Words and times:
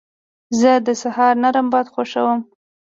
زه 0.59 0.71
د 0.85 0.89
سهار 1.01 1.33
نرم 1.43 1.67
باد 1.73 1.87
خوښوم. 1.93 2.39